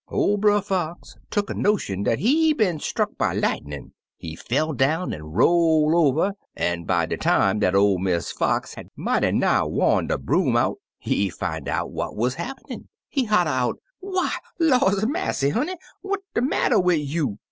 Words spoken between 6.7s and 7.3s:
by de